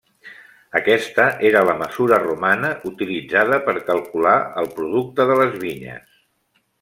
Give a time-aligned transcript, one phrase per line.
[0.77, 6.21] Aquesta era la mesura romana utilitzada per calcular el producte de les vinyes.